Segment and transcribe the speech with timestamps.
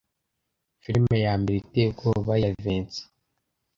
[0.81, 3.07] Filime ya mbere iteye ubwoba ya Vincent